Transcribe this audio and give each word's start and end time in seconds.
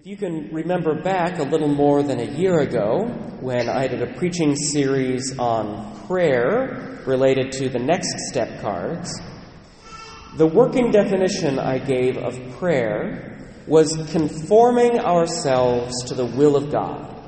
If 0.00 0.06
you 0.06 0.16
can 0.16 0.48
remember 0.50 0.94
back 0.94 1.40
a 1.40 1.42
little 1.42 1.68
more 1.68 2.02
than 2.02 2.20
a 2.20 2.24
year 2.24 2.60
ago, 2.60 3.04
when 3.40 3.68
I 3.68 3.86
did 3.86 4.00
a 4.00 4.14
preaching 4.14 4.56
series 4.56 5.38
on 5.38 5.94
prayer 6.06 7.02
related 7.04 7.52
to 7.52 7.68
the 7.68 7.80
next 7.80 8.08
step 8.30 8.62
cards, 8.62 9.20
the 10.38 10.46
working 10.46 10.90
definition 10.90 11.58
I 11.58 11.76
gave 11.80 12.16
of 12.16 12.40
prayer 12.56 13.46
was 13.66 13.94
conforming 14.10 15.00
ourselves 15.00 15.92
to 16.04 16.14
the 16.14 16.24
will 16.24 16.56
of 16.56 16.72
God. 16.72 17.22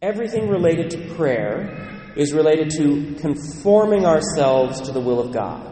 Everything 0.00 0.48
related 0.48 0.88
to 0.92 1.14
prayer 1.16 2.14
is 2.16 2.32
related 2.32 2.70
to 2.78 3.14
conforming 3.20 4.06
ourselves 4.06 4.80
to 4.80 4.92
the 4.92 5.00
will 5.00 5.20
of 5.20 5.34
God. 5.34 5.71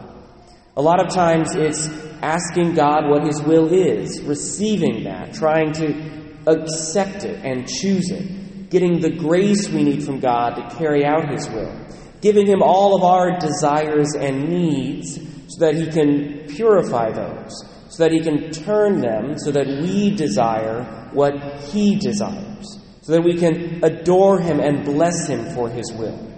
A 0.77 0.81
lot 0.81 1.05
of 1.05 1.13
times 1.13 1.53
it's 1.53 1.89
asking 2.21 2.75
God 2.75 3.09
what 3.09 3.25
His 3.25 3.41
will 3.41 3.73
is, 3.73 4.21
receiving 4.21 5.03
that, 5.03 5.33
trying 5.33 5.73
to 5.73 6.31
accept 6.47 7.25
it 7.25 7.43
and 7.43 7.67
choose 7.67 8.09
it, 8.09 8.69
getting 8.69 9.01
the 9.01 9.09
grace 9.09 9.67
we 9.67 9.83
need 9.83 10.03
from 10.03 10.21
God 10.21 10.55
to 10.55 10.75
carry 10.77 11.03
out 11.03 11.29
His 11.29 11.49
will, 11.49 11.75
giving 12.21 12.47
Him 12.47 12.61
all 12.63 12.95
of 12.95 13.03
our 13.03 13.37
desires 13.37 14.13
and 14.17 14.47
needs 14.47 15.15
so 15.49 15.59
that 15.59 15.75
He 15.75 15.87
can 15.87 16.47
purify 16.47 17.11
those, 17.11 17.65
so 17.89 18.03
that 18.03 18.13
He 18.13 18.21
can 18.21 18.51
turn 18.51 19.01
them 19.01 19.37
so 19.37 19.51
that 19.51 19.67
we 19.67 20.15
desire 20.15 21.09
what 21.11 21.35
He 21.65 21.97
desires, 21.97 22.79
so 23.01 23.11
that 23.11 23.23
we 23.23 23.37
can 23.37 23.83
adore 23.83 24.39
Him 24.39 24.61
and 24.61 24.85
bless 24.85 25.27
Him 25.27 25.53
for 25.53 25.67
His 25.67 25.91
will. 25.91 26.29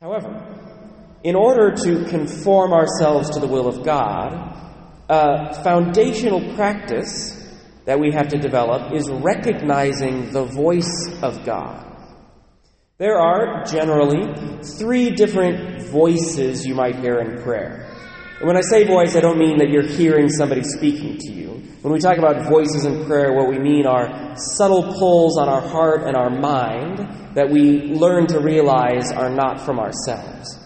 However, 0.00 0.49
in 1.22 1.34
order 1.34 1.70
to 1.72 2.04
conform 2.06 2.72
ourselves 2.72 3.30
to 3.30 3.40
the 3.40 3.46
will 3.46 3.68
of 3.68 3.84
God, 3.84 4.56
a 5.08 5.62
foundational 5.62 6.54
practice 6.54 7.36
that 7.84 7.98
we 7.98 8.12
have 8.12 8.28
to 8.28 8.38
develop 8.38 8.92
is 8.94 9.08
recognizing 9.10 10.30
the 10.32 10.44
voice 10.44 11.08
of 11.22 11.44
God. 11.44 11.86
There 12.98 13.18
are 13.18 13.64
generally 13.64 14.62
three 14.62 15.10
different 15.10 15.82
voices 15.84 16.66
you 16.66 16.74
might 16.74 16.96
hear 16.96 17.18
in 17.18 17.42
prayer. 17.42 17.86
And 18.38 18.46
when 18.46 18.56
I 18.56 18.60
say 18.60 18.84
voice, 18.84 19.16
I 19.16 19.20
don't 19.20 19.38
mean 19.38 19.58
that 19.58 19.70
you're 19.70 19.86
hearing 19.86 20.28
somebody 20.28 20.62
speaking 20.62 21.18
to 21.18 21.32
you. 21.32 21.48
When 21.82 21.92
we 21.92 21.98
talk 21.98 22.18
about 22.18 22.48
voices 22.48 22.84
in 22.84 23.06
prayer, 23.06 23.32
what 23.32 23.48
we 23.48 23.58
mean 23.58 23.86
are 23.86 24.36
subtle 24.36 24.94
pulls 24.98 25.38
on 25.38 25.48
our 25.48 25.62
heart 25.62 26.02
and 26.06 26.14
our 26.14 26.30
mind 26.30 26.98
that 27.34 27.48
we 27.50 27.84
learn 27.84 28.26
to 28.28 28.38
realize 28.38 29.10
are 29.12 29.30
not 29.30 29.60
from 29.60 29.78
ourselves. 29.78 30.59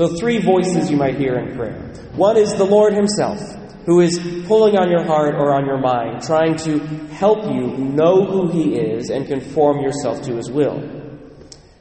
So, 0.00 0.08
three 0.08 0.38
voices 0.38 0.90
you 0.90 0.96
might 0.96 1.18
hear 1.18 1.34
in 1.34 1.54
prayer. 1.54 1.78
One 2.16 2.38
is 2.38 2.54
the 2.54 2.64
Lord 2.64 2.94
Himself, 2.94 3.38
who 3.84 4.00
is 4.00 4.18
pulling 4.46 4.78
on 4.78 4.90
your 4.90 5.04
heart 5.04 5.34
or 5.34 5.52
on 5.52 5.66
your 5.66 5.76
mind, 5.76 6.22
trying 6.22 6.56
to 6.60 6.78
help 7.08 7.44
you 7.44 7.76
know 7.76 8.24
who 8.24 8.50
He 8.50 8.76
is 8.76 9.10
and 9.10 9.26
conform 9.26 9.80
yourself 9.80 10.22
to 10.22 10.36
His 10.36 10.50
will. 10.50 10.82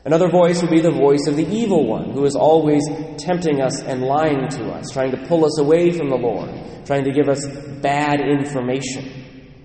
Another 0.03 0.27
voice 0.27 0.61
would 0.61 0.69
be 0.69 0.81
the 0.81 0.91
voice 0.91 1.27
of 1.27 1.37
the 1.37 1.47
evil 1.47 1.87
one, 1.87 2.11
who 2.11 2.25
is 2.25 2.35
always 2.35 2.83
tempting 3.15 3.61
us 3.61 3.81
and 3.81 4.01
lying 4.01 4.49
to 4.49 4.65
us, 4.65 4.91
trying 4.91 5.11
to 5.11 5.27
pull 5.27 5.45
us 5.45 5.57
away 5.57 5.93
from 5.93 6.09
the 6.09 6.17
Lord, 6.17 6.49
trying 6.85 7.05
to 7.05 7.13
give 7.13 7.29
us 7.29 7.47
bad 7.81 8.19
information. 8.19 9.63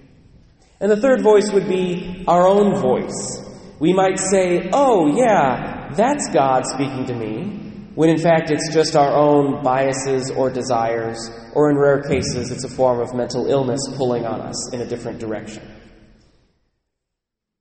And 0.79 0.93
the 0.93 1.01
third 1.01 1.23
voice 1.23 1.51
would 1.51 1.67
be 1.67 2.25
our 2.29 2.47
own 2.47 2.81
voice. 2.81 3.45
We 3.81 3.93
might 3.93 4.21
say, 4.21 4.71
Oh, 4.73 5.09
yeah, 5.17 5.91
that's 5.97 6.29
God 6.33 6.67
speaking 6.67 7.07
to 7.07 7.15
me 7.17 7.65
when 7.95 8.11
in 8.11 8.19
fact 8.19 8.51
it's 8.51 8.73
just 8.73 8.97
our 8.97 9.13
own 9.13 9.63
biases 9.63 10.31
or 10.31 10.51
desires, 10.51 11.31
or 11.55 11.71
in 11.71 11.77
rare 11.77 12.03
cases, 12.03 12.51
it's 12.51 12.65
a 12.65 12.69
form 12.69 13.01
of 13.01 13.15
mental 13.15 13.47
illness 13.47 13.81
pulling 13.97 14.27
on 14.27 14.41
us 14.41 14.73
in 14.73 14.81
a 14.81 14.87
different 14.87 15.21
direction. 15.21 15.63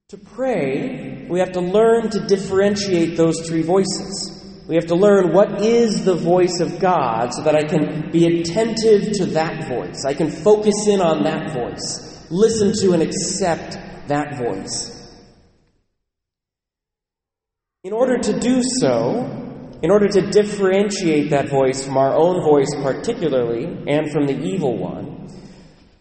To 0.09 0.17
pray, 0.17 1.27
we 1.29 1.39
have 1.39 1.53
to 1.53 1.61
learn 1.61 2.09
to 2.11 2.25
differentiate 2.27 3.17
those 3.17 3.47
three 3.47 3.61
voices. 3.61 4.39
We 4.67 4.75
have 4.75 4.87
to 4.87 4.95
learn 4.95 5.33
what 5.33 5.61
is 5.61 6.05
the 6.05 6.15
voice 6.15 6.59
of 6.59 6.79
God 6.79 7.33
so 7.33 7.43
that 7.43 7.55
I 7.55 7.63
can 7.63 8.11
be 8.11 8.41
attentive 8.41 9.13
to 9.13 9.25
that 9.27 9.67
voice. 9.67 10.05
I 10.05 10.13
can 10.13 10.29
focus 10.29 10.87
in 10.87 11.01
on 11.01 11.23
that 11.23 11.51
voice, 11.53 12.27
listen 12.29 12.73
to 12.81 12.93
and 12.93 13.03
accept 13.03 13.77
that 14.07 14.37
voice. 14.37 14.89
In 17.83 17.91
order 17.91 18.17
to 18.17 18.39
do 18.39 18.61
so, 18.63 19.42
in 19.83 19.91
order 19.91 20.07
to 20.07 20.21
differentiate 20.31 21.29
that 21.31 21.49
voice 21.49 21.85
from 21.85 21.97
our 21.97 22.15
own 22.15 22.41
voice, 22.41 22.73
particularly, 22.81 23.65
and 23.85 24.09
from 24.09 24.25
the 24.25 24.39
evil 24.39 24.77
one, 24.77 25.27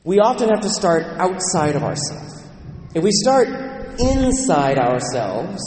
we 0.04 0.20
often 0.20 0.48
have 0.50 0.60
to 0.60 0.70
start 0.70 1.02
outside 1.18 1.74
of 1.74 1.82
ourselves. 1.82 2.44
If 2.94 3.02
we 3.02 3.10
start 3.10 3.48
inside 3.98 4.78
ourselves, 4.78 5.60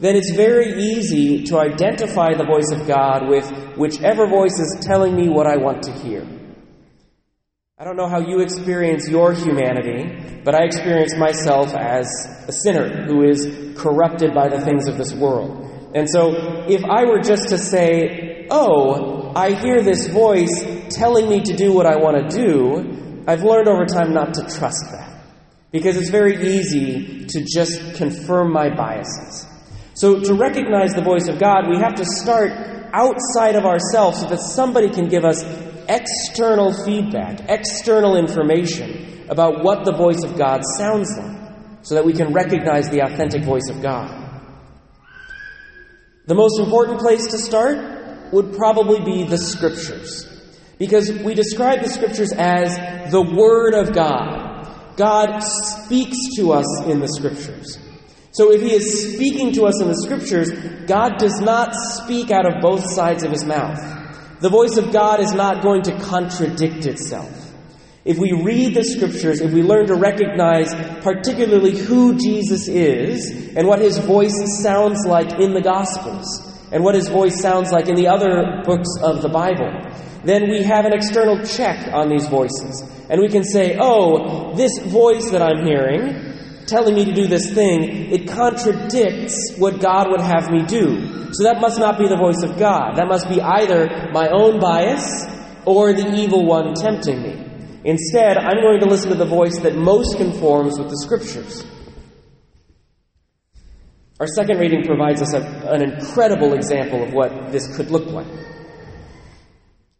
then 0.00 0.16
it's 0.16 0.32
very 0.36 0.82
easy 0.82 1.44
to 1.44 1.58
identify 1.58 2.34
the 2.34 2.44
voice 2.44 2.70
of 2.72 2.86
God 2.86 3.26
with 3.26 3.50
whichever 3.78 4.26
voice 4.26 4.58
is 4.58 4.76
telling 4.82 5.16
me 5.16 5.30
what 5.30 5.46
I 5.46 5.56
want 5.56 5.82
to 5.84 5.92
hear. 5.92 6.26
I 7.78 7.84
don't 7.84 7.96
know 7.96 8.08
how 8.08 8.20
you 8.20 8.40
experience 8.40 9.08
your 9.08 9.32
humanity, 9.32 10.42
but 10.44 10.54
I 10.54 10.64
experience 10.64 11.16
myself 11.16 11.74
as 11.74 12.06
a 12.48 12.52
sinner 12.52 13.06
who 13.06 13.22
is 13.22 13.74
corrupted 13.78 14.34
by 14.34 14.48
the 14.48 14.60
things 14.60 14.88
of 14.88 14.98
this 14.98 15.14
world. 15.14 15.66
And 15.96 16.10
so, 16.10 16.66
if 16.68 16.84
I 16.84 17.06
were 17.06 17.20
just 17.20 17.48
to 17.48 17.56
say, 17.56 18.46
oh, 18.50 19.32
I 19.34 19.54
hear 19.54 19.80
this 19.80 20.08
voice 20.08 20.52
telling 20.90 21.26
me 21.26 21.40
to 21.40 21.56
do 21.56 21.72
what 21.72 21.86
I 21.86 21.96
want 21.96 22.28
to 22.30 22.36
do, 22.36 23.24
I've 23.26 23.42
learned 23.42 23.66
over 23.66 23.86
time 23.86 24.12
not 24.12 24.34
to 24.34 24.42
trust 24.42 24.84
that. 24.92 25.24
Because 25.72 25.96
it's 25.96 26.10
very 26.10 26.36
easy 26.54 27.24
to 27.24 27.46
just 27.50 27.94
confirm 27.94 28.52
my 28.52 28.68
biases. 28.76 29.46
So, 29.94 30.20
to 30.20 30.34
recognize 30.34 30.92
the 30.92 31.00
voice 31.00 31.28
of 31.28 31.38
God, 31.38 31.66
we 31.66 31.78
have 31.78 31.94
to 31.94 32.04
start 32.04 32.52
outside 32.92 33.56
of 33.56 33.64
ourselves 33.64 34.20
so 34.20 34.28
that 34.28 34.40
somebody 34.40 34.90
can 34.90 35.08
give 35.08 35.24
us 35.24 35.42
external 35.88 36.74
feedback, 36.84 37.40
external 37.48 38.16
information 38.16 39.24
about 39.30 39.64
what 39.64 39.86
the 39.86 39.92
voice 39.92 40.22
of 40.24 40.36
God 40.36 40.60
sounds 40.76 41.16
like, 41.16 41.38
so 41.80 41.94
that 41.94 42.04
we 42.04 42.12
can 42.12 42.34
recognize 42.34 42.90
the 42.90 43.00
authentic 43.00 43.44
voice 43.44 43.70
of 43.70 43.80
God. 43.80 44.15
The 46.26 46.34
most 46.34 46.58
important 46.58 46.98
place 46.98 47.28
to 47.28 47.38
start 47.38 48.32
would 48.32 48.56
probably 48.56 49.00
be 49.00 49.22
the 49.22 49.38
Scriptures. 49.38 50.26
Because 50.76 51.10
we 51.10 51.34
describe 51.34 51.82
the 51.82 51.88
Scriptures 51.88 52.32
as 52.32 52.76
the 53.12 53.22
Word 53.22 53.74
of 53.74 53.94
God. 53.94 54.96
God 54.96 55.38
speaks 55.40 56.16
to 56.36 56.52
us 56.52 56.66
in 56.86 56.98
the 56.98 57.06
Scriptures. 57.06 57.78
So 58.32 58.50
if 58.50 58.60
He 58.60 58.74
is 58.74 59.14
speaking 59.14 59.52
to 59.52 59.66
us 59.66 59.80
in 59.80 59.86
the 59.86 59.96
Scriptures, 59.96 60.50
God 60.86 61.18
does 61.18 61.40
not 61.40 61.74
speak 61.74 62.32
out 62.32 62.44
of 62.44 62.60
both 62.60 62.84
sides 62.92 63.22
of 63.22 63.30
His 63.30 63.44
mouth. 63.44 63.78
The 64.40 64.50
voice 64.50 64.76
of 64.76 64.92
God 64.92 65.20
is 65.20 65.32
not 65.32 65.62
going 65.62 65.82
to 65.82 65.96
contradict 65.98 66.86
itself. 66.86 67.45
If 68.06 68.18
we 68.18 68.30
read 68.30 68.74
the 68.74 68.84
scriptures, 68.84 69.40
if 69.40 69.52
we 69.52 69.64
learn 69.64 69.88
to 69.88 69.96
recognize 69.96 70.72
particularly 71.02 71.76
who 71.76 72.16
Jesus 72.16 72.68
is 72.68 73.52
and 73.56 73.66
what 73.66 73.80
his 73.80 73.98
voice 73.98 74.62
sounds 74.62 75.04
like 75.04 75.40
in 75.40 75.54
the 75.54 75.60
Gospels 75.60 76.26
and 76.70 76.84
what 76.84 76.94
his 76.94 77.08
voice 77.08 77.40
sounds 77.40 77.72
like 77.72 77.88
in 77.88 77.96
the 77.96 78.06
other 78.06 78.62
books 78.64 78.88
of 79.02 79.22
the 79.22 79.28
Bible, 79.28 79.72
then 80.22 80.48
we 80.48 80.62
have 80.62 80.84
an 80.84 80.92
external 80.92 81.44
check 81.44 81.92
on 81.92 82.08
these 82.08 82.28
voices. 82.28 82.80
And 83.10 83.20
we 83.20 83.28
can 83.28 83.42
say, 83.42 83.76
oh, 83.80 84.54
this 84.54 84.78
voice 84.78 85.28
that 85.32 85.42
I'm 85.42 85.66
hearing 85.66 86.36
telling 86.66 86.94
me 86.94 87.06
to 87.06 87.12
do 87.12 87.26
this 87.26 87.52
thing, 87.52 88.12
it 88.12 88.28
contradicts 88.28 89.56
what 89.58 89.80
God 89.80 90.10
would 90.10 90.20
have 90.20 90.48
me 90.52 90.64
do. 90.64 91.32
So 91.32 91.42
that 91.42 91.60
must 91.60 91.80
not 91.80 91.98
be 91.98 92.06
the 92.06 92.16
voice 92.16 92.44
of 92.44 92.56
God. 92.56 92.98
That 92.98 93.08
must 93.08 93.28
be 93.28 93.40
either 93.40 94.10
my 94.12 94.28
own 94.28 94.60
bias 94.60 95.26
or 95.64 95.92
the 95.92 96.14
evil 96.14 96.46
one 96.46 96.74
tempting 96.74 97.20
me. 97.20 97.45
Instead, 97.86 98.36
I'm 98.36 98.60
going 98.62 98.80
to 98.80 98.86
listen 98.86 99.10
to 99.10 99.14
the 99.14 99.24
voice 99.24 99.60
that 99.60 99.76
most 99.76 100.16
conforms 100.16 100.76
with 100.76 100.90
the 100.90 100.96
Scriptures. 100.96 101.64
Our 104.18 104.26
second 104.26 104.58
reading 104.58 104.82
provides 104.82 105.22
us 105.22 105.34
a, 105.34 105.42
an 105.70 105.84
incredible 105.84 106.54
example 106.54 107.04
of 107.04 107.12
what 107.12 107.52
this 107.52 107.76
could 107.76 107.92
look 107.92 108.06
like. 108.06 108.26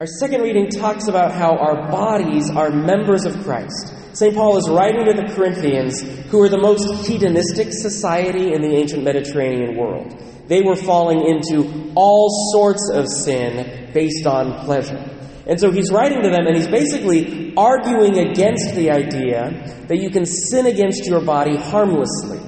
Our 0.00 0.06
second 0.18 0.40
reading 0.40 0.68
talks 0.68 1.06
about 1.06 1.30
how 1.30 1.56
our 1.56 1.88
bodies 1.88 2.50
are 2.50 2.70
members 2.70 3.24
of 3.24 3.40
Christ. 3.44 3.94
St. 4.16 4.34
Paul 4.34 4.56
is 4.56 4.68
writing 4.68 5.04
to 5.04 5.12
the 5.12 5.32
Corinthians, 5.32 6.02
who 6.30 6.38
were 6.38 6.48
the 6.48 6.58
most 6.58 7.06
hedonistic 7.06 7.68
society 7.70 8.52
in 8.52 8.62
the 8.62 8.74
ancient 8.74 9.04
Mediterranean 9.04 9.76
world. 9.76 10.12
They 10.48 10.62
were 10.62 10.74
falling 10.74 11.20
into 11.24 11.92
all 11.94 12.50
sorts 12.52 12.90
of 12.92 13.06
sin 13.06 13.92
based 13.94 14.26
on 14.26 14.64
pleasure. 14.64 15.15
And 15.46 15.60
so 15.60 15.70
he's 15.70 15.92
writing 15.92 16.22
to 16.22 16.30
them 16.30 16.46
and 16.46 16.56
he's 16.56 16.66
basically 16.66 17.54
arguing 17.56 18.18
against 18.18 18.74
the 18.74 18.90
idea 18.90 19.84
that 19.86 19.98
you 19.98 20.10
can 20.10 20.26
sin 20.26 20.66
against 20.66 21.06
your 21.06 21.20
body 21.20 21.56
harmlessly, 21.56 22.40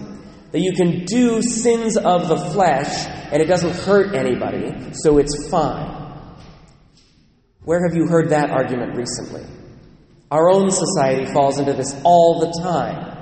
that 0.51 0.61
you 0.61 0.73
can 0.73 1.05
do 1.05 1.41
sins 1.41 1.97
of 1.97 2.29
the 2.29 2.37
flesh 2.53 3.07
and 3.31 3.41
it 3.41 3.47
doesn't 3.47 3.77
hurt 3.85 4.15
anybody, 4.15 4.93
so 4.93 5.19
it's 5.19 5.49
fine. 5.49 5.95
Where 7.63 7.87
have 7.87 7.97
you 7.97 8.07
heard 8.09 8.31
that 8.31 8.51
argument 8.51 8.97
recently? 8.97 9.45
Our 10.31 10.51
own 10.51 10.71
society 10.71 11.27
falls 11.33 11.59
into 11.59 11.75
this 11.75 11.95
all 12.03 12.41
the 12.41 12.63
time. 12.63 13.18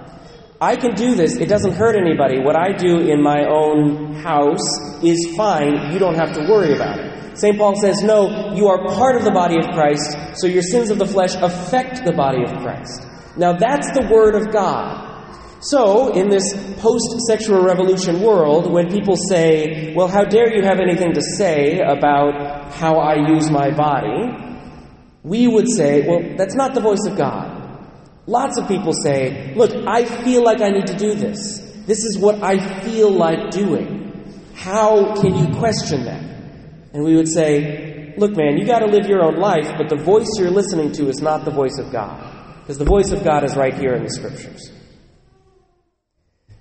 I 0.60 0.76
can 0.76 0.94
do 0.94 1.14
this, 1.14 1.36
it 1.36 1.48
doesn't 1.48 1.72
hurt 1.74 1.96
anybody. 1.96 2.40
What 2.40 2.56
I 2.56 2.72
do 2.72 3.00
in 3.00 3.22
my 3.22 3.44
own 3.44 4.14
house 4.14 5.02
is 5.02 5.34
fine, 5.36 5.92
you 5.92 5.98
don't 5.98 6.14
have 6.14 6.32
to 6.34 6.40
worry 6.48 6.74
about 6.74 6.98
it. 6.98 7.38
St. 7.38 7.58
Paul 7.58 7.74
says, 7.78 8.02
No, 8.02 8.54
you 8.54 8.66
are 8.68 8.86
part 8.86 9.16
of 9.16 9.24
the 9.24 9.30
body 9.30 9.58
of 9.58 9.66
Christ, 9.74 10.16
so 10.40 10.46
your 10.46 10.62
sins 10.62 10.90
of 10.90 10.98
the 10.98 11.06
flesh 11.06 11.34
affect 11.34 12.04
the 12.06 12.12
body 12.12 12.42
of 12.42 12.50
Christ. 12.62 13.06
Now 13.36 13.52
that's 13.52 13.90
the 13.92 14.08
Word 14.10 14.34
of 14.34 14.50
God. 14.50 15.04
So, 15.60 16.12
in 16.12 16.28
this 16.28 16.54
post 16.80 17.20
sexual 17.26 17.62
revolution 17.62 18.20
world, 18.20 18.70
when 18.70 18.90
people 18.90 19.16
say, 19.16 19.94
Well, 19.94 20.08
how 20.08 20.24
dare 20.24 20.54
you 20.54 20.62
have 20.62 20.80
anything 20.80 21.12
to 21.14 21.22
say 21.36 21.80
about 21.80 22.72
how 22.72 22.96
I 22.96 23.28
use 23.28 23.50
my 23.50 23.70
body? 23.70 24.46
we 25.26 25.48
would 25.48 25.68
say, 25.68 26.06
Well, 26.06 26.36
that's 26.36 26.54
not 26.54 26.72
the 26.74 26.80
voice 26.80 27.04
of 27.06 27.16
God. 27.18 27.55
Lots 28.26 28.58
of 28.58 28.66
people 28.66 28.92
say, 28.92 29.54
Look, 29.54 29.72
I 29.86 30.04
feel 30.04 30.42
like 30.42 30.60
I 30.60 30.70
need 30.70 30.88
to 30.88 30.96
do 30.96 31.14
this. 31.14 31.58
This 31.86 32.04
is 32.04 32.18
what 32.18 32.42
I 32.42 32.80
feel 32.80 33.10
like 33.10 33.50
doing. 33.50 34.42
How 34.54 35.14
can 35.20 35.34
you 35.36 35.56
question 35.58 36.04
that? 36.06 36.22
And 36.92 37.04
we 37.04 37.14
would 37.14 37.28
say, 37.28 38.14
Look, 38.18 38.36
man, 38.36 38.56
you 38.56 38.66
got 38.66 38.80
to 38.80 38.86
live 38.86 39.06
your 39.06 39.22
own 39.22 39.36
life, 39.36 39.70
but 39.76 39.88
the 39.88 40.02
voice 40.02 40.28
you're 40.38 40.50
listening 40.50 40.92
to 40.92 41.08
is 41.08 41.20
not 41.20 41.44
the 41.44 41.50
voice 41.50 41.78
of 41.78 41.92
God. 41.92 42.32
Because 42.60 42.78
the 42.78 42.84
voice 42.84 43.12
of 43.12 43.22
God 43.22 43.44
is 43.44 43.54
right 43.54 43.74
here 43.74 43.94
in 43.94 44.02
the 44.02 44.10
Scriptures. 44.10 44.72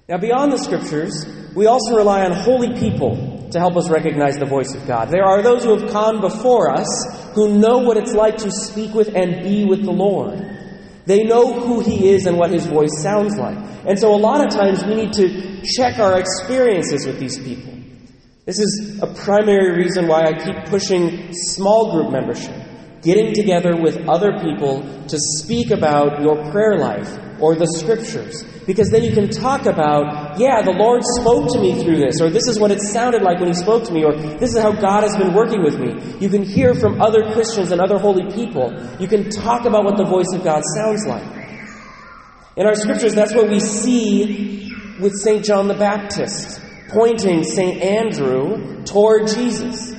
Now, 0.08 0.18
beyond 0.18 0.52
the 0.52 0.60
Scriptures, 0.60 1.26
we 1.56 1.66
also 1.66 1.96
rely 1.96 2.26
on 2.26 2.32
holy 2.32 2.78
people 2.78 3.50
to 3.50 3.60
help 3.60 3.76
us 3.76 3.90
recognize 3.90 4.38
the 4.38 4.46
voice 4.46 4.76
of 4.76 4.86
God. 4.86 5.10
There 5.10 5.24
are 5.24 5.42
those 5.42 5.64
who 5.64 5.76
have 5.80 5.92
come 5.92 6.22
before 6.22 6.70
us 6.70 7.32
who 7.34 7.58
know 7.58 7.80
what 7.80 7.98
it's 7.98 8.14
like 8.14 8.38
to 8.38 8.52
speak 8.52 8.94
with 8.94 9.16
and 9.16 9.42
be 9.42 9.66
with 9.66 9.84
the 9.84 9.92
Lord. 9.92 10.55
They 11.06 11.24
know 11.24 11.60
who 11.60 11.80
He 11.82 12.10
is 12.10 12.26
and 12.26 12.38
what 12.38 12.52
His 12.52 12.66
voice 12.66 13.02
sounds 13.02 13.38
like. 13.38 13.58
And 13.88 13.98
so, 14.00 14.14
a 14.14 14.18
lot 14.18 14.46
of 14.46 14.52
times, 14.52 14.84
we 14.84 14.96
need 14.96 15.14
to 15.14 15.62
check 15.64 16.00
our 16.00 16.20
experiences 16.20 17.06
with 17.06 17.20
these 17.20 17.38
people. 17.38 17.74
This 18.46 18.60
is 18.60 19.00
a 19.02 19.08
primary 19.08 19.76
reason 19.76 20.08
why 20.08 20.24
I 20.24 20.34
keep 20.34 20.66
pushing 20.66 21.34
small 21.34 21.92
group 21.92 22.12
membership, 22.12 22.56
getting 23.02 23.34
together 23.34 23.76
with 23.82 24.08
other 24.08 24.38
people 24.40 24.82
to 25.08 25.18
speak 25.18 25.72
about 25.72 26.22
your 26.22 26.52
prayer 26.52 26.78
life 26.78 27.18
or 27.40 27.56
the 27.56 27.66
scriptures. 27.66 28.44
Because 28.66 28.90
then 28.90 29.04
you 29.04 29.14
can 29.14 29.30
talk 29.30 29.68
about, 29.68 30.40
yeah, 30.40 30.62
the 30.64 30.72
Lord 30.72 31.02
spoke 31.20 31.54
to 31.54 31.60
me 31.60 31.84
through 31.84 31.98
this, 31.98 32.20
or 32.20 32.30
this 32.30 32.48
is 32.48 32.60
what 32.60 32.72
it 32.72 32.82
sounded 32.82 33.22
like 33.22 33.40
when 33.40 33.48
He 33.48 33.54
spoke 33.54 33.84
to 33.86 33.94
me, 33.94 34.04
or 34.04 34.16
this 34.16 34.56
is 34.56 34.62
how 34.62 34.72
God 34.72 35.04
has 35.04 35.16
been 35.16 35.34
working 35.34 35.64
with 35.64 35.78
me. 35.78 36.18
You 36.20 36.30
can 36.30 36.44
hear 36.44 36.74
from 36.74 37.02
other 37.02 37.32
Christians 37.34 37.72
and 37.72 37.80
other 37.80 38.00
holy 38.00 38.32
people. 38.34 38.74
You 39.00 39.08
can 39.08 39.30
talk 39.30 39.66
about 39.66 39.84
what 39.84 39.98
the 39.98 40.06
voice 40.06 40.34
of 40.34 40.44
God 40.44 40.64
sounds 40.76 41.06
like. 41.06 41.24
In 42.58 42.66
our 42.66 42.74
scriptures, 42.74 43.14
that's 43.14 43.36
what 43.36 43.50
we 43.50 43.60
see 43.60 44.72
with 45.00 45.14
St. 45.14 45.46
John 45.46 45.68
the 45.68 45.76
Baptist, 45.76 46.62
pointing 46.90 47.44
St. 47.44 47.82
Andrew 47.82 48.84
toward 48.86 49.28
Jesus. 49.28 49.94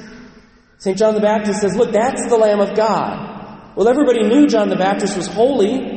St. 0.79 0.97
John 0.97 1.15
the 1.15 1.21
Baptist 1.21 1.61
says, 1.61 1.77
Look, 1.77 1.93
that's 1.93 2.29
the 2.29 2.37
Lamb 2.37 2.61
of 2.61 2.77
God. 2.77 3.77
Well, 3.77 3.89
everybody 3.89 4.27
knew 4.27 4.47
John 4.47 4.69
the 4.69 4.77
Baptist 4.77 5.17
was 5.17 5.27
holy. 5.27 5.96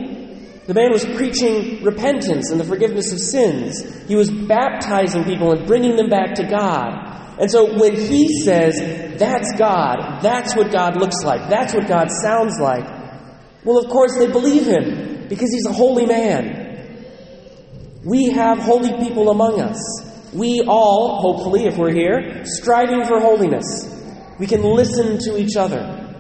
The 0.70 0.76
man 0.76 0.92
was 0.92 1.04
preaching 1.04 1.84
repentance 1.84 2.52
and 2.52 2.60
the 2.60 2.64
forgiveness 2.64 3.12
of 3.12 3.18
sins. 3.20 3.82
He 4.08 4.16
was 4.16 4.30
baptizing 4.30 5.24
people 5.24 5.52
and 5.52 5.66
bringing 5.66 5.96
them 5.96 6.12
back 6.12 6.36
to 6.36 6.44
God. 6.44 7.40
And 7.42 7.50
so 7.50 7.76
when 7.80 7.96
he 7.96 8.44
says, 8.44 9.18
that's 9.18 9.52
God, 9.58 10.22
that's 10.22 10.56
what 10.56 10.72
God 10.72 10.96
looks 10.96 11.24
like, 11.24 11.50
that's 11.50 11.74
what 11.74 11.88
God 11.88 12.10
sounds 12.12 12.60
like, 12.60 12.86
well, 13.64 13.80
of 13.80 13.90
course 13.90 14.16
they 14.20 14.28
believe 14.28 14.68
him 14.68 15.28
because 15.28 15.52
he's 15.52 15.66
a 15.66 15.74
holy 15.74 16.06
man. 16.06 17.04
We 18.06 18.30
have 18.30 18.60
holy 18.60 18.96
people 19.04 19.32
among 19.32 19.60
us. 19.60 19.80
We 20.36 20.62
all, 20.68 21.20
hopefully, 21.20 21.66
if 21.66 21.78
we're 21.78 21.94
here, 21.94 22.46
striving 22.46 23.06
for 23.06 23.20
holiness. 23.20 23.66
We 24.38 24.46
can 24.46 24.62
listen 24.62 25.18
to 25.18 25.36
each 25.36 25.56
other. 25.56 26.16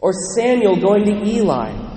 Or 0.00 0.12
Samuel 0.36 0.76
going 0.76 1.06
to 1.06 1.26
Eli 1.26 1.87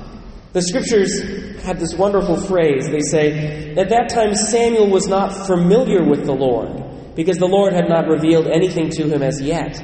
the 0.53 0.62
scriptures 0.62 1.21
had 1.63 1.80
this 1.80 1.94
wonderful 1.94 2.36
phrase. 2.36 2.89
They 2.89 3.00
say, 3.00 3.74
At 3.77 3.89
that 3.89 4.09
time 4.09 4.36
Samuel 4.36 4.89
was 4.89 5.07
not 5.07 5.48
familiar 5.48 6.03
with 6.03 6.25
the 6.25 6.33
Lord, 6.33 7.15
because 7.15 7.38
the 7.38 7.48
Lord 7.48 7.74
had 7.74 7.88
not 7.88 8.07
revealed 8.07 8.48
anything 8.48 8.89
to 8.92 9.07
him 9.07 9.24
as 9.24 9.42
yet. 9.42 9.81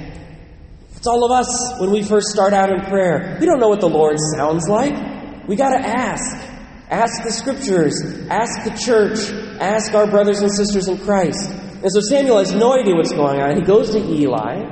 It's 0.95 1.07
all 1.07 1.23
of 1.23 1.31
us 1.31 1.79
when 1.79 1.91
we 1.91 2.03
first 2.03 2.27
start 2.27 2.53
out 2.53 2.69
in 2.69 2.81
prayer. 2.81 3.37
We 3.39 3.45
don't 3.45 3.59
know 3.59 3.69
what 3.69 3.79
the 3.79 3.89
Lord 3.89 4.17
sounds 4.35 4.67
like. 4.67 5.47
We 5.47 5.55
got 5.55 5.69
to 5.69 5.79
ask. 5.79 6.35
Ask 6.89 7.23
the 7.23 7.31
scriptures. 7.31 8.01
Ask 8.29 8.63
the 8.63 8.77
church. 8.77 9.19
Ask 9.61 9.93
our 9.93 10.07
brothers 10.07 10.41
and 10.41 10.51
sisters 10.51 10.87
in 10.87 10.97
Christ. 10.97 11.49
And 11.49 11.91
so 11.91 12.01
Samuel 12.01 12.39
has 12.39 12.53
no 12.53 12.73
idea 12.73 12.95
what's 12.95 13.13
going 13.13 13.39
on. 13.39 13.55
He 13.55 13.61
goes 13.61 13.91
to 13.91 13.99
Eli, 13.99 14.63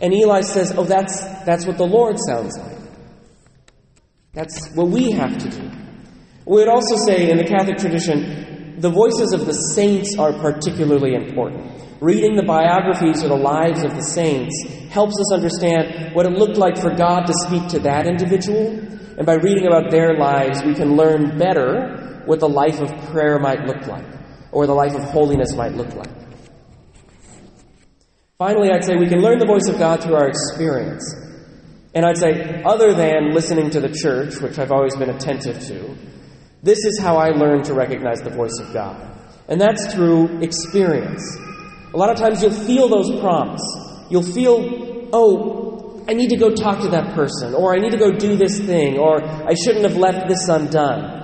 and 0.00 0.14
Eli 0.14 0.42
says, 0.42 0.72
Oh, 0.76 0.84
that's, 0.84 1.22
that's 1.44 1.66
what 1.66 1.78
the 1.78 1.86
Lord 1.86 2.16
sounds 2.28 2.56
like. 2.58 2.77
That's 4.38 4.70
what 4.76 4.86
we 4.90 5.10
have 5.10 5.36
to 5.36 5.48
do. 5.50 5.68
We 6.46 6.60
would 6.62 6.68
also 6.68 6.94
say 7.04 7.28
in 7.28 7.38
the 7.38 7.44
Catholic 7.44 7.76
tradition, 7.76 8.78
the 8.78 8.88
voices 8.88 9.32
of 9.32 9.46
the 9.46 9.52
saints 9.52 10.14
are 10.16 10.32
particularly 10.32 11.14
important. 11.14 11.66
Reading 12.00 12.36
the 12.36 12.44
biographies 12.44 13.24
or 13.24 13.30
the 13.30 13.34
lives 13.34 13.82
of 13.82 13.96
the 13.96 14.02
saints 14.02 14.54
helps 14.90 15.18
us 15.18 15.32
understand 15.32 16.14
what 16.14 16.24
it 16.24 16.38
looked 16.38 16.56
like 16.56 16.78
for 16.78 16.94
God 16.94 17.26
to 17.26 17.32
speak 17.48 17.66
to 17.70 17.80
that 17.80 18.06
individual. 18.06 18.78
And 19.18 19.26
by 19.26 19.34
reading 19.34 19.66
about 19.66 19.90
their 19.90 20.16
lives, 20.16 20.62
we 20.62 20.72
can 20.72 20.94
learn 20.94 21.36
better 21.36 22.22
what 22.24 22.38
the 22.38 22.48
life 22.48 22.80
of 22.80 22.90
prayer 23.10 23.40
might 23.40 23.64
look 23.64 23.88
like, 23.88 24.06
or 24.52 24.68
the 24.68 24.72
life 24.72 24.94
of 24.94 25.02
holiness 25.02 25.52
might 25.56 25.74
look 25.74 25.92
like. 25.96 26.14
Finally, 28.38 28.70
I'd 28.70 28.84
say 28.84 28.94
we 28.94 29.08
can 29.08 29.20
learn 29.20 29.40
the 29.40 29.46
voice 29.46 29.66
of 29.66 29.80
God 29.80 30.00
through 30.00 30.14
our 30.14 30.28
experience. 30.28 31.27
And 31.94 32.04
I'd 32.04 32.18
say, 32.18 32.62
other 32.64 32.94
than 32.94 33.32
listening 33.32 33.70
to 33.70 33.80
the 33.80 33.88
church, 33.88 34.40
which 34.40 34.58
I've 34.58 34.72
always 34.72 34.94
been 34.96 35.10
attentive 35.10 35.60
to, 35.68 35.96
this 36.62 36.84
is 36.84 36.98
how 36.98 37.16
I 37.16 37.28
learn 37.28 37.62
to 37.64 37.74
recognize 37.74 38.20
the 38.20 38.30
voice 38.30 38.58
of 38.60 38.72
God. 38.72 39.16
And 39.48 39.60
that's 39.60 39.92
through 39.94 40.40
experience. 40.42 41.22
A 41.94 41.96
lot 41.96 42.10
of 42.10 42.18
times 42.18 42.42
you'll 42.42 42.50
feel 42.50 42.88
those 42.88 43.18
prompts. 43.20 43.62
You'll 44.10 44.22
feel, 44.22 45.08
oh, 45.12 46.04
I 46.08 46.14
need 46.14 46.30
to 46.30 46.36
go 46.36 46.50
talk 46.50 46.80
to 46.82 46.88
that 46.88 47.14
person, 47.14 47.54
or 47.54 47.74
I 47.74 47.78
need 47.78 47.92
to 47.92 47.98
go 47.98 48.10
do 48.10 48.36
this 48.36 48.58
thing, 48.60 48.98
or 48.98 49.22
I 49.22 49.54
shouldn't 49.54 49.84
have 49.84 49.96
left 49.96 50.28
this 50.28 50.48
undone. 50.48 51.16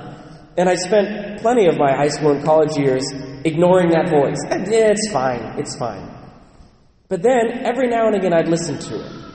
And 0.56 0.68
I 0.68 0.76
spent 0.76 1.40
plenty 1.40 1.66
of 1.66 1.76
my 1.76 1.92
high 1.94 2.08
school 2.08 2.32
and 2.32 2.44
college 2.44 2.76
years 2.76 3.04
ignoring 3.44 3.90
that 3.90 4.08
voice. 4.08 4.38
Yeah, 4.50 4.92
it's 4.92 5.10
fine, 5.12 5.58
it's 5.58 5.76
fine. 5.76 6.10
But 7.08 7.22
then, 7.22 7.64
every 7.64 7.88
now 7.88 8.06
and 8.06 8.16
again, 8.16 8.32
I'd 8.32 8.48
listen 8.48 8.78
to 8.78 9.04
it. 9.04 9.33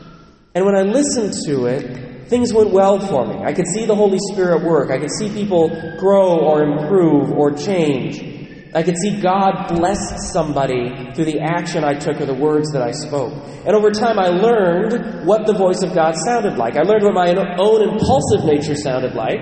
And 0.55 0.65
when 0.65 0.75
I 0.75 0.81
listened 0.81 1.33
to 1.45 1.65
it, 1.65 2.27
things 2.27 2.53
went 2.53 2.71
well 2.71 2.99
for 2.99 3.25
me. 3.25 3.43
I 3.43 3.53
could 3.53 3.67
see 3.67 3.85
the 3.85 3.95
Holy 3.95 4.19
Spirit 4.31 4.63
work. 4.63 4.91
I 4.91 4.97
could 4.97 5.11
see 5.11 5.29
people 5.29 5.69
grow 5.99 6.39
or 6.39 6.63
improve 6.63 7.31
or 7.31 7.51
change. 7.51 8.39
I 8.73 8.83
could 8.83 8.95
see 8.97 9.19
God 9.19 9.67
bless 9.69 10.31
somebody 10.31 11.11
through 11.13 11.25
the 11.25 11.39
action 11.39 11.83
I 11.83 11.95
took 11.95 12.21
or 12.21 12.27
the 12.27 12.35
words 12.35 12.71
that 12.73 12.83
I 12.83 12.91
spoke. 12.91 13.33
And 13.65 13.75
over 13.75 13.89
time, 13.89 14.19
I 14.19 14.27
learned 14.27 15.25
what 15.25 15.47
the 15.47 15.53
voice 15.53 15.81
of 15.81 15.95
God 15.95 16.15
sounded 16.25 16.57
like. 16.57 16.77
I 16.77 16.81
learned 16.81 17.03
what 17.03 17.13
my 17.13 17.33
own 17.57 17.81
impulsive 17.81 18.45
nature 18.45 18.75
sounded 18.75 19.15
like. 19.15 19.41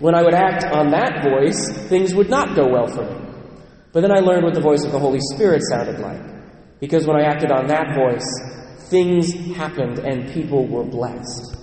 When 0.00 0.14
I 0.14 0.22
would 0.22 0.34
act 0.34 0.64
on 0.64 0.90
that 0.90 1.22
voice, 1.22 1.70
things 1.88 2.14
would 2.14 2.30
not 2.30 2.56
go 2.56 2.68
well 2.68 2.86
for 2.86 3.04
me. 3.04 3.28
But 3.92 4.02
then 4.02 4.12
I 4.12 4.20
learned 4.20 4.44
what 4.44 4.54
the 4.54 4.60
voice 4.60 4.84
of 4.84 4.92
the 4.92 4.98
Holy 4.98 5.20
Spirit 5.34 5.62
sounded 5.70 6.00
like. 6.00 6.20
Because 6.80 7.06
when 7.06 7.16
I 7.16 7.24
acted 7.24 7.50
on 7.50 7.66
that 7.66 7.94
voice, 7.94 8.26
things 8.88 9.32
happened 9.56 9.98
and 9.98 10.32
people 10.32 10.66
were 10.66 10.84
blessed. 10.84 11.56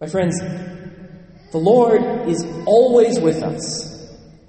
My 0.00 0.06
friends, 0.06 0.38
the 1.50 1.58
Lord 1.58 2.28
is 2.28 2.44
always 2.66 3.18
with 3.18 3.42
us. 3.42 3.96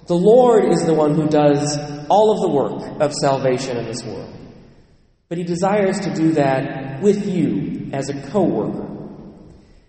The 0.06 0.14
Lord 0.14 0.64
is 0.70 0.84
the 0.84 0.94
one 0.94 1.14
who 1.14 1.28
does 1.28 1.78
all 2.08 2.32
of 2.32 2.40
the 2.40 2.48
work 2.48 3.00
of 3.00 3.12
salvation 3.14 3.76
in 3.76 3.86
this 3.86 4.04
world. 4.04 4.32
But 5.28 5.38
He 5.38 5.44
desires 5.44 5.98
to 6.00 6.14
do 6.14 6.32
that 6.32 7.02
with 7.02 7.26
you 7.26 7.90
as 7.92 8.08
a 8.08 8.30
co 8.30 8.42
worker. 8.42 8.86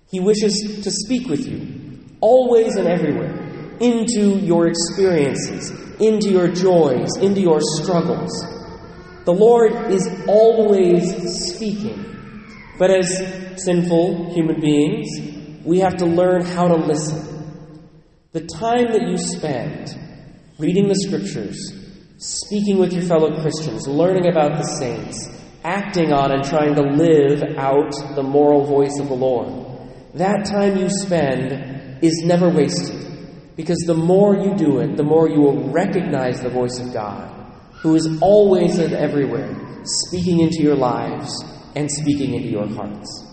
He 0.10 0.19
wishes 0.19 0.81
to 0.83 0.91
speak 0.91 1.27
with 1.27 1.48
you, 1.48 2.00
always 2.21 2.75
and 2.75 2.88
everywhere, 2.88 3.77
into 3.79 4.39
your 4.39 4.67
experiences, 4.67 5.71
into 6.00 6.29
your 6.29 6.48
joys, 6.48 7.10
into 7.17 7.41
your 7.41 7.60
struggles. 7.62 8.31
The 9.25 9.34
Lord 9.34 9.92
is 9.92 10.08
always 10.28 11.54
speaking. 11.54 12.06
But 12.80 12.90
as 12.90 13.63
sinful 13.63 14.34
human 14.34 14.60
beings, 14.60 15.08
we 15.63 15.80
have 15.80 15.98
to 15.98 16.06
learn 16.06 16.44
how 16.44 16.68
to 16.68 16.75
listen. 16.75 17.28
The 18.32 18.48
time 18.48 18.92
that 18.94 19.08
you 19.08 19.18
spend 19.18 19.96
reading 20.58 20.88
the 20.88 20.96
scriptures, 20.96 21.58
speaking 22.18 22.78
with 22.78 22.94
your 22.94 23.04
fellow 23.04 23.42
Christians, 23.42 23.88
learning 23.88 24.28
about 24.28 24.58
the 24.58 24.63
saints, 24.63 25.30
acting 25.63 26.12
on 26.12 26.32
and 26.32 26.44
trying 26.44 26.74
to 26.75 26.82
live 26.82 27.44
out 27.58 27.92
the 28.16 28.24
moral 28.24 28.66
voice 28.66 28.98
of 29.00 29.10
the 29.10 29.16
Lord. 29.16 29.50
that 30.13 30.46
time 30.46 30.78
you 30.78 30.90
spend 30.90 32.04
is 32.04 32.24
never 32.25 32.50
wasted. 32.50 33.08
Because 33.56 33.78
the 33.86 33.94
more 33.94 34.36
you 34.36 34.56
do 34.56 34.80
it, 34.80 34.98
the 34.98 35.04
more 35.04 35.30
you 35.30 35.40
will 35.40 35.72
recognize 35.72 36.42
the 36.42 36.50
voice 36.50 36.80
of 36.80 36.94
God, 36.94 37.40
who 37.82 37.96
is 37.96 38.20
always 38.22 38.78
and 38.78 38.94
everywhere, 38.94 39.56
speaking 39.84 40.42
into 40.42 40.62
your 40.62 40.76
lives 40.76 41.32
and 41.76 41.90
speaking 41.92 42.36
into 42.36 42.50
your 42.50 42.68
hearts. 42.68 43.31